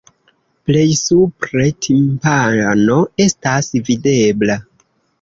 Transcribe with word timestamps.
Plej 0.69 0.85
supre 1.01 1.67
timpano 1.89 2.99
estas 3.29 3.73
videbla. 3.93 4.63